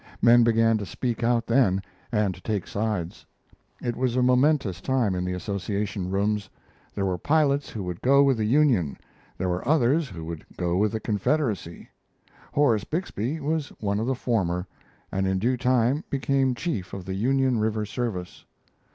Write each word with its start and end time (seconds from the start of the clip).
Men 0.19 0.43
began 0.43 0.79
to 0.79 0.85
speak 0.87 1.23
out 1.23 1.45
then 1.45 1.79
and 2.11 2.33
to 2.33 2.41
take 2.41 2.65
sides. 2.65 3.27
It 3.83 3.95
was 3.95 4.15
a 4.15 4.23
momentous 4.23 4.81
time 4.81 5.13
in 5.13 5.23
the 5.23 5.33
Association 5.33 6.09
Rooms. 6.09 6.49
There 6.95 7.05
were 7.05 7.19
pilots 7.19 7.69
who 7.69 7.83
would 7.83 8.01
go 8.01 8.23
with 8.23 8.37
the 8.37 8.45
Union; 8.45 8.97
there 9.37 9.47
were 9.47 9.67
others 9.67 10.09
who 10.09 10.25
would 10.25 10.43
go 10.57 10.75
with 10.75 10.93
the 10.93 10.99
Confederacy. 10.99 11.87
Horace 12.51 12.83
Bixby 12.83 13.39
was 13.39 13.69
one 13.79 13.99
of 13.99 14.07
the 14.07 14.15
former, 14.15 14.65
and 15.11 15.27
in 15.27 15.37
due 15.37 15.55
time 15.55 16.03
became 16.09 16.55
chief 16.55 16.93
of 16.95 17.05
the 17.05 17.13
Union 17.13 17.59
River 17.59 17.85
Service. 17.85 18.43